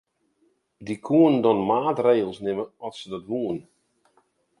Dy 0.85 0.95
koenen 1.05 1.43
dan 1.45 1.59
maatregels 1.71 2.39
nimme 2.45 2.65
at 2.85 2.95
se 2.99 3.07
dat 3.13 3.25
woenen. 3.29 3.61